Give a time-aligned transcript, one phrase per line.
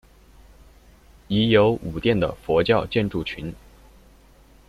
[1.27, 3.53] 已有五殿的佛教建筑群。